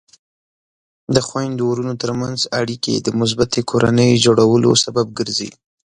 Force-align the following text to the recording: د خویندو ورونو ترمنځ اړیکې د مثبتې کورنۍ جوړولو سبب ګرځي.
د 1.15 1.17
خویندو 1.27 1.63
ورونو 1.67 1.93
ترمنځ 2.03 2.39
اړیکې 2.59 2.93
د 2.97 3.07
مثبتې 3.19 3.61
کورنۍ 3.69 4.11
جوړولو 4.25 4.69
سبب 4.83 5.07
ګرځي. 5.19 5.49